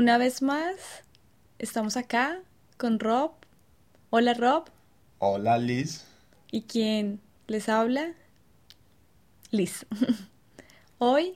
[0.00, 0.76] Una vez más,
[1.58, 2.40] estamos acá
[2.78, 3.32] con Rob.
[4.08, 4.70] Hola Rob.
[5.18, 6.06] Hola Liz.
[6.50, 8.14] ¿Y quién les habla?
[9.50, 9.84] Liz.
[10.98, 11.34] Hoy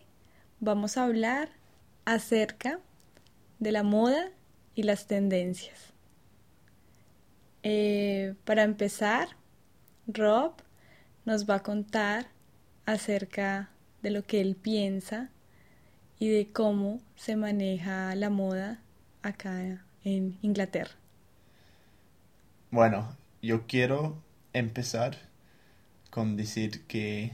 [0.60, 1.50] vamos a hablar
[2.06, 2.80] acerca
[3.58, 4.30] de la moda
[4.74, 5.92] y las tendencias.
[7.64, 9.28] Eh, para empezar,
[10.06, 10.54] Rob
[11.26, 12.28] nos va a contar
[12.86, 13.68] acerca
[14.00, 15.28] de lo que él piensa
[16.24, 18.80] y de cómo se maneja la moda
[19.20, 20.92] acá en Inglaterra.
[22.70, 24.22] Bueno, yo quiero
[24.54, 25.18] empezar
[26.08, 27.32] con decir que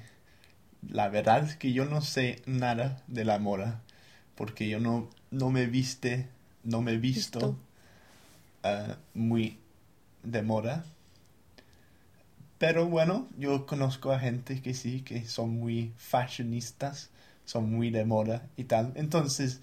[0.88, 3.80] la verdad es que yo no sé nada de la moda
[4.34, 6.26] porque yo no, no me viste,
[6.64, 7.56] no me he visto
[8.64, 9.56] uh, muy
[10.24, 10.84] de moda.
[12.58, 17.10] Pero bueno, yo conozco a gente que sí, que son muy fashionistas,
[17.50, 18.92] son muy de moda y tal.
[18.94, 19.60] Entonces,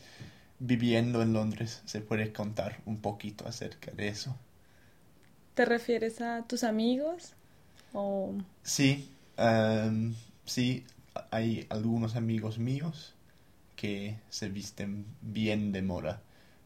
[0.59, 4.35] viviendo en Londres, se puede contar un poquito acerca de eso.
[5.53, 7.33] ¿Te refieres a tus amigos?
[7.93, 8.33] O...
[8.61, 10.13] Sí, um,
[10.45, 10.85] sí,
[11.31, 13.15] hay algunos amigos míos
[13.77, 16.21] que se visten bien de moda.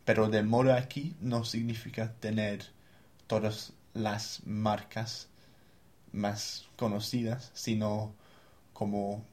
[0.05, 2.65] Pero de moda aquí no significa tener
[3.27, 5.29] todas las marcas
[6.13, 8.15] más conocidas, sino
[8.73, 9.23] como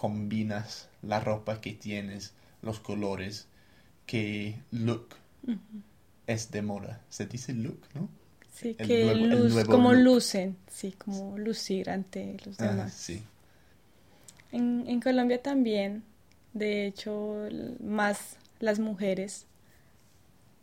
[0.00, 3.48] combinas la ropa que tienes, los colores,
[4.06, 5.08] que look
[6.26, 7.02] es de moda.
[7.10, 8.08] Se dice look, ¿no?
[8.50, 12.94] Sí, que como lucen, sí, como lucir ante los demás.
[12.94, 13.22] sí.
[14.52, 16.02] En, en Colombia también,
[16.54, 17.46] de hecho,
[17.84, 19.44] más las mujeres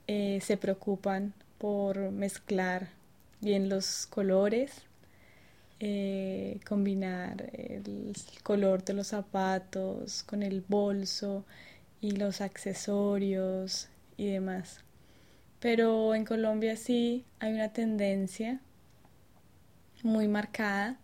[0.07, 2.89] eh, se preocupan por mezclar
[3.39, 4.71] bien los colores,
[5.79, 11.45] eh, combinar el color de los zapatos con el bolso
[12.01, 14.83] y los accesorios y demás.
[15.59, 18.59] Pero en Colombia sí hay una tendencia
[20.03, 20.97] muy marcada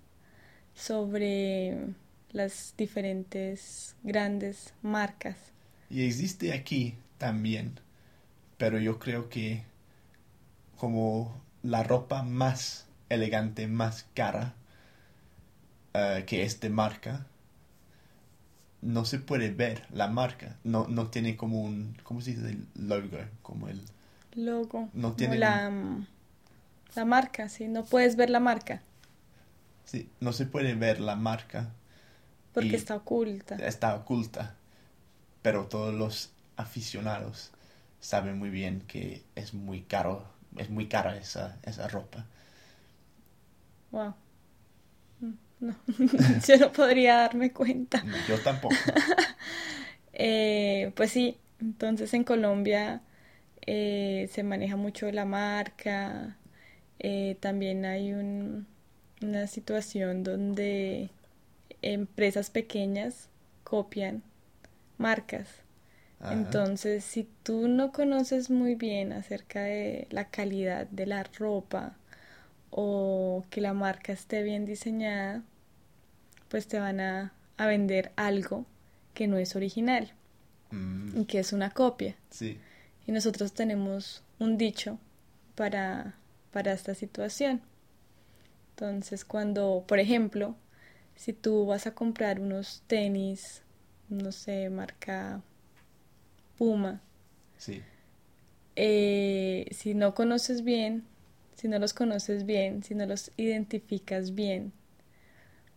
[0.73, 1.77] sobre
[2.31, 5.37] las diferentes grandes marcas.
[5.89, 7.79] Y existe aquí también,
[8.57, 9.63] pero yo creo que
[10.77, 14.55] como la ropa más elegante, más cara
[15.93, 17.25] eh, que es de marca,
[18.81, 20.57] no se puede ver la marca.
[20.63, 22.49] No, no tiene como un, ¿cómo se dice?
[22.49, 23.81] El logo, como el
[24.35, 24.89] logo.
[24.93, 25.71] No tiene la,
[26.95, 28.81] la marca, sí, no puedes ver la marca.
[29.85, 31.71] Sí, no se puede ver la marca.
[32.53, 33.55] Porque está oculta.
[33.55, 34.55] Está oculta.
[35.41, 37.51] Pero todos los aficionados
[37.99, 40.25] saben muy bien que es muy caro,
[40.57, 42.25] es muy cara esa, esa ropa.
[43.91, 44.13] Wow.
[45.63, 45.77] No,
[46.45, 48.03] yo no podría darme cuenta.
[48.27, 48.75] yo tampoco.
[50.13, 53.01] eh, pues sí, entonces en Colombia
[53.65, 56.35] eh, se maneja mucho la marca,
[56.99, 58.67] eh, también hay un,
[59.21, 61.11] una situación donde
[61.81, 63.29] empresas pequeñas
[63.63, 64.21] copian
[64.97, 65.47] marcas.
[66.29, 71.97] Entonces, si tú no conoces muy bien acerca de la calidad de la ropa
[72.71, 75.43] o que la marca esté bien diseñada,
[76.53, 78.67] pues te van a, vender algo
[79.15, 80.11] que no es original
[80.69, 81.21] mm.
[81.21, 82.15] y que es una copia.
[82.29, 82.59] Sí.
[83.07, 84.99] Y nosotros tenemos un dicho
[85.55, 86.13] para,
[86.51, 87.61] para esta situación.
[88.69, 90.55] Entonces, cuando, por ejemplo,
[91.15, 93.63] si tú vas a comprar unos tenis,
[94.07, 95.41] no sé, marca
[96.55, 97.01] Puma,
[97.57, 97.81] sí.
[98.75, 101.03] Eh, si no conoces bien,
[101.55, 104.71] si no los conoces bien, si no los identificas bien,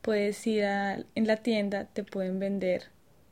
[0.03, 2.85] puedes ir a, en la tienda, te pueden vender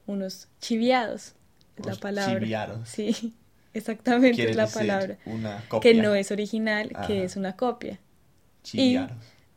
[0.07, 1.35] unos chiviados,
[1.77, 2.41] es la palabra.
[2.41, 2.89] Chiviados.
[2.89, 3.35] Sí.
[3.75, 5.19] Exactamente es la palabra.
[5.83, 7.99] Que no es original, que es una copia.
[8.73, 8.97] Y,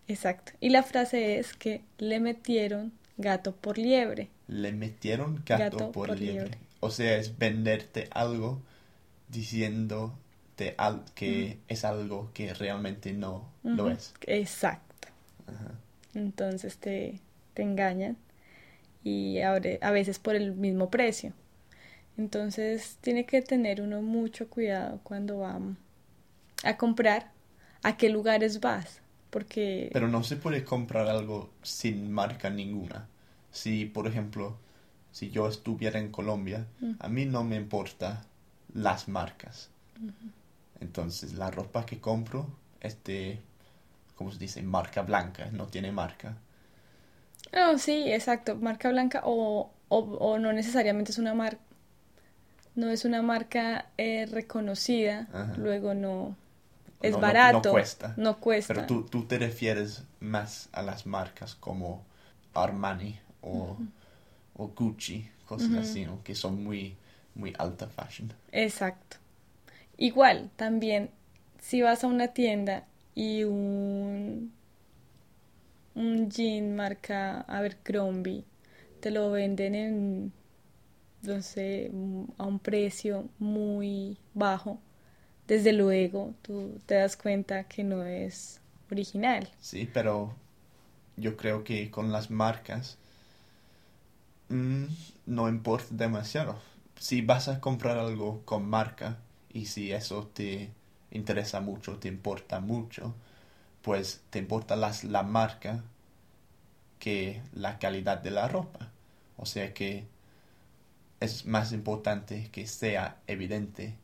[0.07, 0.53] exacto.
[0.59, 4.29] Y la frase es que le metieron gato por liebre.
[4.47, 6.57] Le metieron gato, por, liebre.
[6.79, 8.59] O sea, es venderte algo
[9.29, 14.13] diciéndote al que es algo que realmente no lo es.
[14.21, 15.09] Exacto.
[16.17, 17.19] Entonces te,
[17.53, 18.17] te engañan
[19.03, 21.33] y ahora, a veces por el mismo precio.
[22.17, 25.59] Entonces tiene que tener uno mucho cuidado cuando va
[26.63, 27.31] a comprar,
[27.83, 29.89] a qué lugares vas, porque...
[29.93, 33.07] Pero no se puede comprar algo sin marca ninguna.
[33.51, 34.57] Si, por ejemplo,
[35.11, 36.65] si yo estuviera en Colombia,
[36.99, 38.25] a mí no me importa
[38.73, 39.69] las marcas.
[40.79, 42.47] Entonces, la ropa que compro
[42.81, 43.39] es de,
[44.17, 44.63] ¿cómo se dice?
[44.63, 46.37] Marca blanca, no tiene marca.
[47.53, 51.59] Oh, sí, exacto, marca blanca o, o, o no necesariamente es una marca
[52.75, 55.55] no es una marca eh, reconocida, Ajá.
[55.55, 56.35] luego no
[57.01, 58.09] es No- barato, no cuesta.
[58.15, 58.67] no cuesta.
[58.67, 62.03] Pero tú, tú te refieres más a las marcas como
[62.53, 63.79] Armani o,
[64.55, 66.23] o Gucci, cosas así, ¿no?
[66.23, 66.97] Que son muy,
[67.35, 68.33] muy alta fashion.
[68.51, 69.17] Exacto.
[69.97, 71.11] Igual, también,
[71.61, 72.85] si vas a una tienda
[73.17, 74.53] y un,
[75.95, 78.45] un jean marca Abercrombie
[79.01, 80.33] te lo venden en,
[81.23, 81.91] no sé,
[82.37, 84.79] a un precio muy bajo,
[85.47, 88.61] desde luego tú te das cuenta que no es
[88.91, 89.49] original.
[89.59, 90.33] Sí, pero
[91.17, 92.97] yo creo que con las marcas
[94.49, 94.85] mm,
[95.25, 96.57] no importa demasiado.
[96.99, 99.17] Si vas a comprar algo con marca
[99.53, 100.71] y si eso te
[101.11, 103.15] interesa mucho, te importa mucho,
[103.83, 105.83] pues te importa las, la marca
[106.99, 108.89] que la calidad de la ropa.
[109.37, 110.05] O sea que
[111.19, 113.95] es más importante que sea evidente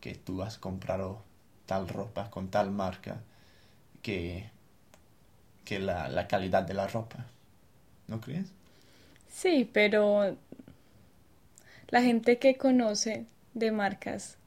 [0.00, 1.22] que tú has comprado
[1.66, 3.22] tal ropa con tal marca
[4.02, 4.50] que,
[5.64, 7.26] que la, la calidad de la ropa.
[8.08, 8.52] ¿No crees?
[9.28, 10.36] Sí, pero
[11.88, 14.38] la gente que conoce de marcas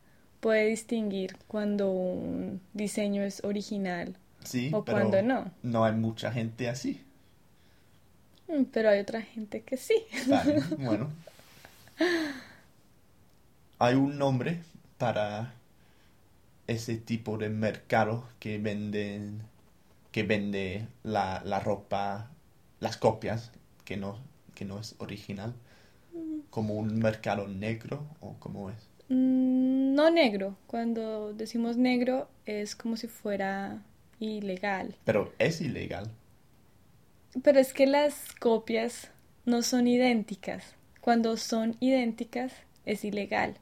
[0.44, 5.52] puede distinguir cuando un diseño es original Sí, o pero cuando no.
[5.64, 7.02] no hay mucha gente así.
[8.48, 10.06] Mm, Pero hay otra gente que sí.
[10.22, 11.10] Vale, bueno.
[13.78, 14.64] Hay un nombre
[14.98, 15.54] para
[16.68, 19.42] ese tipo de mercado que venden
[20.12, 22.32] que vende la, la ropa,
[22.82, 23.52] las copias
[23.86, 24.20] que no,
[24.56, 25.54] que no es original,
[26.52, 28.78] como un mercado negro o como es.
[29.10, 30.58] Mm, No negro.
[30.66, 33.84] Cuando decimos negro es como si fuera
[34.20, 34.96] ilegal.
[35.06, 36.10] Pero es ilegal.
[37.44, 39.10] Pero es que las copias
[39.46, 40.76] no son idénticas.
[41.02, 42.54] Cuando son idénticas
[42.86, 43.56] es ilegal.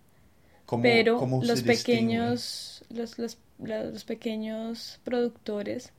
[0.66, 5.92] ¿Cómo- Pero cómo los pequeños, los, los, los pequeños productores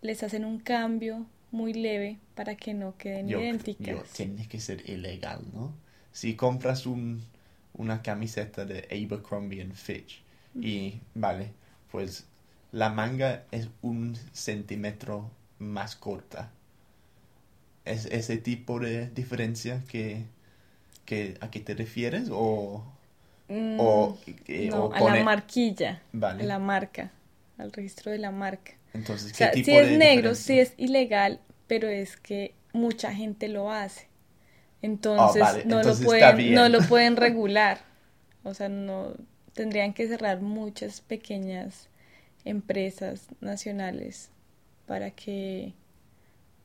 [0.00, 3.86] les hacen un cambio muy leve para que no queden Yo- idénticas.
[3.86, 5.72] yo- tiene que ser ilegal, ¿no?
[6.12, 7.22] Si compras un,
[7.74, 10.22] una camiseta de Abercrombie and Fitch
[10.60, 11.52] y, vale,
[11.90, 12.26] pues
[12.72, 16.50] la manga es un centímetro más corta.
[17.84, 20.24] ¿Es ese tipo de diferencia que,
[21.06, 22.28] que a qué te refieres?
[22.32, 22.84] ¿O,
[23.48, 26.42] Mm, o, eh, no, o a la marquilla, Vale.
[26.42, 27.12] a la marca,
[27.58, 28.72] al registro de la marca.
[28.94, 30.54] Entonces, O ¿qué sea, tipo si es negro, diferencia?
[30.60, 34.08] es ilegal, pero es que mucha gente lo hace.
[34.82, 37.80] Entonces, vale, no entonces lo pueden, no lo pueden regular.
[38.42, 39.14] O sea, no
[39.54, 41.88] tendrían que cerrar muchas pequeñas
[42.44, 44.30] empresas nacionales
[44.86, 45.72] para que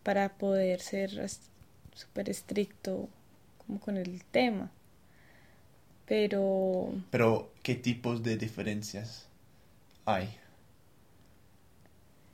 [0.03, 1.11] para poder ser
[1.93, 3.09] súper estricto
[3.65, 4.71] como con el tema.
[6.07, 9.27] Pero Pero, ¿qué tipos de diferencias
[10.05, 10.29] hay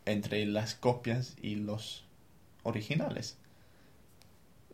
[0.06, 2.04] entre las copias y los
[2.64, 3.38] originales?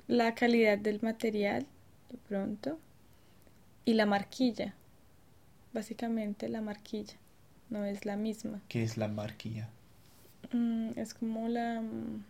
[0.10, 1.66] La calidad del material,
[2.12, 2.80] de pronto,
[3.86, 4.74] y la marquilla.
[5.74, 7.16] Básicamente la marquilla
[7.70, 8.62] no es la misma.
[8.68, 9.70] ¿Qué es la marquilla?
[10.54, 12.24] Mm, es como la mm,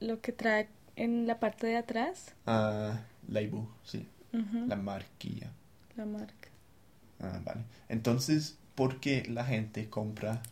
[0.00, 5.52] lo que trae en la parte de atrás, Ah, label, sí, ujú, la marquilla.
[5.96, 6.48] la marca.
[7.20, 7.62] Ah, vale.
[7.88, 10.42] Entonces, ¿por qué la gente compra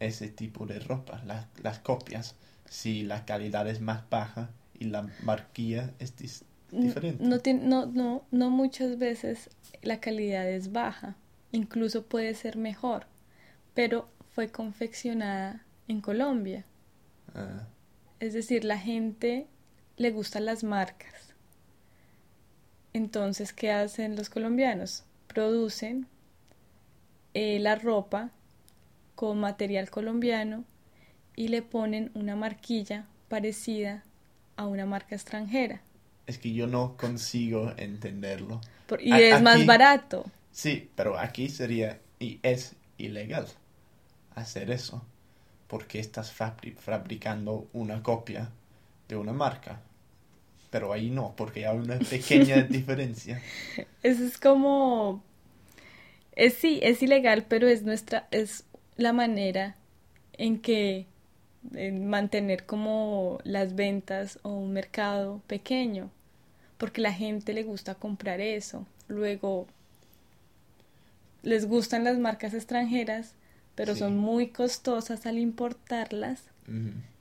[0.00, 2.34] ese tipo de ropa, la- las copias,
[2.68, 4.50] si la calidad es más baja
[4.82, 6.44] y la marquilla es dis-
[6.80, 7.24] diferente?
[7.28, 9.50] No, no, no, no muchas veces
[9.82, 11.16] la calidad es baja,
[11.52, 13.06] incluso puede ser mejor,
[13.74, 16.64] pero fue confeccionada en Colombia.
[17.34, 17.66] Ah,
[18.20, 19.48] Es decir, la gente
[19.98, 21.34] le gustan las marcas.
[22.92, 25.02] Entonces, ¿qué hacen los colombianos?
[25.26, 26.06] Producen
[27.34, 28.30] eh, la ropa
[29.16, 30.64] con material colombiano
[31.36, 34.04] y le ponen una marquilla parecida
[34.56, 35.80] a una marca extranjera.
[36.26, 38.60] es que yo no consigo entenderlo.
[38.86, 40.24] Por- y A- es más barato.
[40.52, 43.46] Sí, pero aquí sería y es ilegal
[44.34, 45.02] hacer eso
[45.68, 48.50] porque estás fabri- fabricando una copia
[49.08, 49.80] de una marca.
[50.70, 53.40] Pero ahí no, porque hay una pequeña diferencia.
[54.02, 55.22] Eso es como
[56.34, 58.64] es sí, es ilegal, pero es nuestra es
[58.96, 59.76] la manera
[60.34, 61.06] en que
[61.74, 66.10] en mantener como las ventas o un mercado pequeño,
[66.78, 68.86] porque la gente le gusta comprar eso.
[69.08, 69.66] Luego
[71.42, 73.34] les gustan las marcas extranjeras,
[73.74, 74.00] pero Sí.
[74.00, 76.42] son muy costosas al importarlas,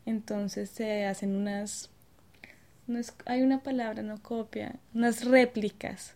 [0.06, 1.90] entonces se hacen unas
[2.88, 6.14] no es- hay una palabra, no copia, unas réplicas.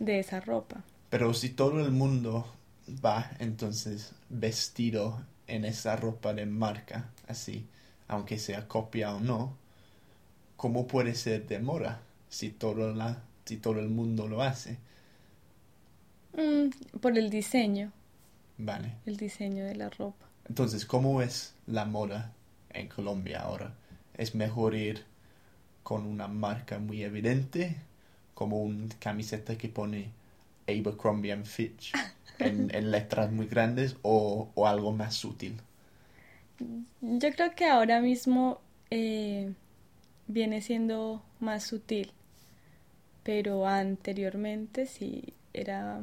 [0.00, 0.82] De esa ropa.
[1.10, 2.46] Pero si todo el mundo
[3.04, 5.20] va entonces vestido
[5.50, 7.66] en esa ropa de marca, así,
[8.08, 9.56] aunque sea copia o no,
[10.56, 14.78] ¿cómo puede ser de moda si todo, la, si todo el mundo lo hace?
[16.36, 17.92] Mm, por el diseño.
[18.58, 18.94] Vale.
[19.06, 20.26] El diseño de la ropa.
[20.48, 22.32] Entonces, ¿cómo es la moda
[22.70, 23.74] en Colombia ahora?
[24.14, 25.04] ¿Es mejor ir
[25.82, 27.76] con una marca muy evidente,
[28.34, 30.10] como una camiseta que pone
[30.70, 31.92] Abercrombie and Fitch
[32.38, 35.60] en, en letras muy grandes, o, o, algo más sutil?
[37.00, 38.60] Yo creo que ahora mismo
[38.90, 39.52] eh,
[40.26, 42.12] viene siendo más sutil,
[43.22, 46.02] pero anteriormente sí era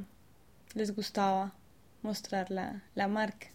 [0.73, 1.53] les gustaba
[2.01, 3.47] mostrar la, la marca.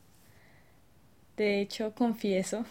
[1.36, 2.64] De hecho, confieso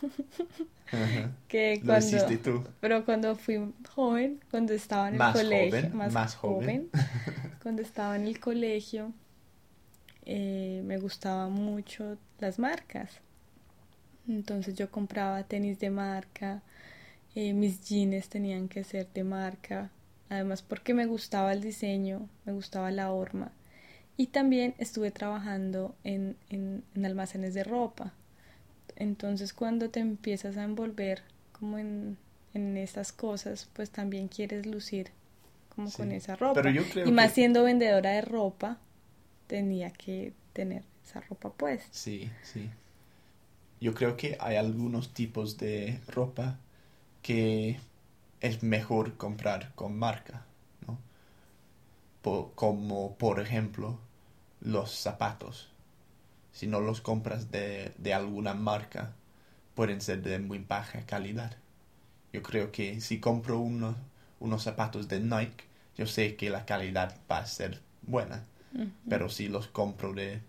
[1.48, 2.28] que cuando...
[2.44, 2.64] tú.
[2.80, 5.90] Pero cuando fui joven, cuando estaba en el colegio...
[5.94, 6.90] más, joven.
[7.62, 9.13] cuando estaba en el colegio,
[10.25, 13.22] eh, me gustaban mucho las marcas.
[14.27, 16.62] Entonces yo compraba tenis de marca,
[17.36, 19.89] eh, mis jeans tenían que ser de marca,
[20.30, 23.51] además porque me gustaba el diseño, me gustaba la horma.
[24.18, 28.13] Y también estuve trabajando en, en, en almacenes de ropa.
[28.96, 32.18] Entonces cuando te empiezas a envolver como en,
[32.53, 35.12] en estas cosas, pues también quieres lucir
[35.75, 36.62] como con esa ropa.
[36.70, 38.78] y más siendo vendedora de ropa,
[39.48, 41.84] tenía que tener esa ropa pues.
[41.92, 42.70] Sí, sí.
[43.80, 46.60] Yo creo que hay algunos tipos de ropa
[47.22, 47.80] que
[48.42, 50.46] es mejor comprar con marca,
[50.88, 51.00] ¿no?
[52.56, 54.00] como por ejemplo
[54.62, 55.72] los zapatos
[56.51, 59.13] si no los compras de, de alguna marca,
[59.75, 61.58] pueden ser de muy baja calidad.
[62.34, 63.96] Yo creo que si compro unos,
[64.42, 65.64] unos zapatos de Nike,
[65.96, 68.44] yo sé que la calidad va a ser buena.
[69.10, 70.42] Pero si los compro de,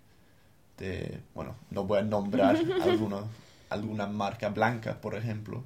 [0.79, 3.25] de, bueno, no voy a nombrar alguna,
[3.69, 5.65] alguna marca blanca, por ejemplo,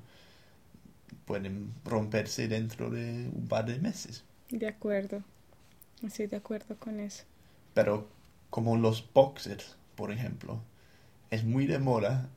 [1.26, 4.24] pueden romperse dentro de un par de meses.
[4.50, 5.22] De acuerdo.
[6.02, 7.24] Estoy de acuerdo con eso.
[7.74, 8.08] Pero
[8.50, 10.60] como los boxers, por ejemplo,
[11.30, 12.28] es muy de moda,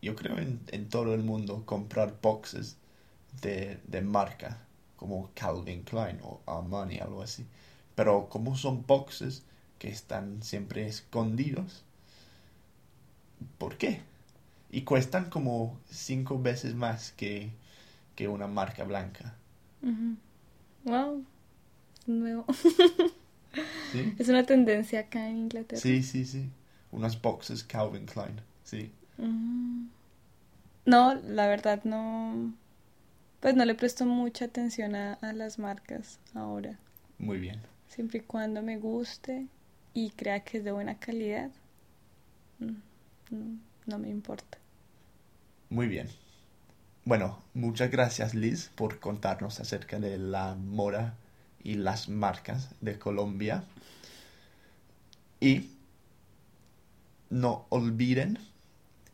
[0.00, 2.76] yo creo en, en todo el mundo, comprar boxes
[3.42, 4.58] de, de, marca,
[4.96, 7.46] como Calvin Klein o Armani, algo así.
[7.94, 9.44] Pero como son boxes
[9.78, 11.84] que están siempre escondidos,
[13.58, 14.00] ¿por qué?
[14.70, 17.50] Y cuestan como cinco veces más que,
[18.14, 19.34] que una marca blanca.
[20.84, 21.24] Wow,
[22.06, 22.44] nuevo.
[24.18, 25.80] Es una tendencia acá en Inglaterra.
[25.80, 26.50] Sí, sí, sí
[26.96, 28.90] unas boxes Calvin Klein, sí.
[30.84, 32.52] No, la verdad no.
[33.46, 36.80] Pues no le presto mucha atención a, las marcas ahora.
[37.16, 37.60] Muy bien.
[37.86, 39.46] Siempre y cuando me guste
[39.94, 41.52] y crea que es de buena calidad,
[42.58, 43.54] mm,
[43.86, 44.58] no, me importa.
[45.70, 46.08] Muy bien.
[47.04, 51.14] Bueno, muchas gracias Liz por contarnos acerca de la moda
[51.62, 53.62] y las marcas de Colombia.
[55.38, 55.70] Y
[57.30, 58.40] no olviden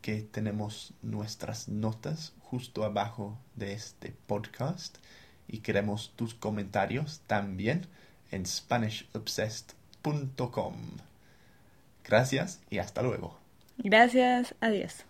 [0.03, 4.97] que tenemos nuestras notas justo abajo de este podcast
[5.47, 7.87] y queremos tus comentarios también
[8.29, 10.75] en SpanishObsessed.com.
[12.03, 13.39] Gracias y hasta luego.
[13.77, 15.05] Gracias, adiós.